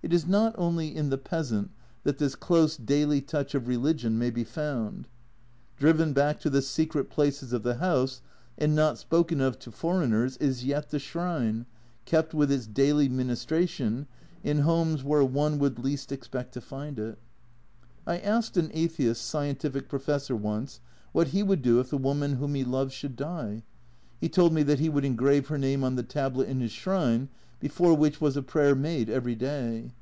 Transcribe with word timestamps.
It 0.00 0.14
is 0.14 0.26
not 0.26 0.54
only 0.56 0.96
in 0.96 1.10
the 1.10 1.18
peasant 1.18 1.70
that 2.02 2.16
this 2.16 2.34
close 2.34 2.78
daily 2.78 3.20
touch 3.20 3.54
of 3.54 3.68
religion 3.68 4.16
may 4.18 4.30
be 4.30 4.42
found. 4.42 5.06
Driven 5.76 6.14
back 6.14 6.40
to 6.40 6.48
the 6.48 6.62
secret 6.62 7.10
places 7.10 7.52
of 7.52 7.62
the 7.62 7.74
house, 7.74 8.22
and 8.56 8.74
not 8.74 8.96
spoken 8.96 9.42
of 9.42 9.58
to 9.58 9.70
foreigners, 9.70 10.38
is 10.38 10.64
yet 10.64 10.88
the 10.88 10.98
shrine, 10.98 11.66
kept 12.06 12.32
with 12.32 12.50
its 12.50 12.66
daily 12.66 13.06
ministration, 13.10 14.06
in 14.42 14.60
homes 14.60 15.04
where 15.04 15.22
one 15.22 15.28
2^2 15.28 15.28
A 15.28 15.28
Journal 15.28 15.36
from 15.36 15.50
Japan 15.50 15.58
would 15.58 15.84
least 15.84 16.12
expect 16.12 16.54
to 16.54 16.60
find 16.62 16.98
it. 16.98 17.18
I 18.06 18.16
asked 18.16 18.56
an 18.56 18.70
"atheist" 18.72 19.26
scientific 19.26 19.90
professor 19.90 20.34
once 20.36 20.80
what 21.12 21.28
he 21.28 21.42
would 21.42 21.60
do 21.60 21.80
if 21.80 21.90
the 21.90 21.98
woman 21.98 22.36
whom 22.36 22.54
he 22.54 22.64
loved 22.64 22.92
should 22.94 23.14
die. 23.14 23.62
He 24.22 24.30
told 24.30 24.54
me 24.54 24.62
that 24.62 24.80
he 24.80 24.88
would 24.88 25.04
engrave 25.04 25.48
her 25.48 25.58
name 25.58 25.84
on 25.84 25.96
the 25.96 26.02
tablet 26.02 26.48
in 26.48 26.60
his 26.60 26.72
shrine, 26.72 27.28
before 27.60 27.92
which 27.92 28.20
was 28.20 28.36
a 28.36 28.42
prayer 28.42 28.74
made 28.76 29.10
every 29.10 29.34
day. 29.34 29.92